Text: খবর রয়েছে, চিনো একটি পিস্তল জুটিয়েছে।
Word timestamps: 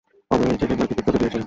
খবর 0.29 0.39
রয়েছে, 0.45 0.65
চিনো 0.69 0.83
একটি 0.83 0.95
পিস্তল 0.97 1.11
জুটিয়েছে। 1.13 1.39